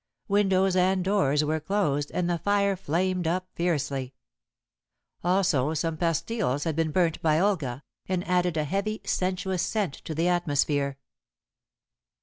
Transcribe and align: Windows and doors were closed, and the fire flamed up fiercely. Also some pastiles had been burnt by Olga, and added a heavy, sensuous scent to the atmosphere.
Windows 0.27 0.75
and 0.75 1.05
doors 1.05 1.43
were 1.43 1.59
closed, 1.59 2.09
and 2.11 2.27
the 2.27 2.39
fire 2.39 2.75
flamed 2.75 3.27
up 3.27 3.47
fiercely. 3.53 4.15
Also 5.23 5.75
some 5.75 5.95
pastiles 5.95 6.63
had 6.63 6.75
been 6.75 6.89
burnt 6.89 7.21
by 7.21 7.39
Olga, 7.39 7.83
and 8.07 8.27
added 8.27 8.57
a 8.57 8.63
heavy, 8.63 9.01
sensuous 9.05 9.61
scent 9.61 9.93
to 9.93 10.15
the 10.15 10.27
atmosphere. 10.27 10.97